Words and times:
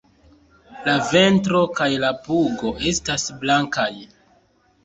La 0.87 0.95
ventro 1.09 1.61
kaj 1.81 1.89
la 2.05 2.11
pugo 2.29 2.73
estas 2.93 3.29
blankaj. 3.45 3.91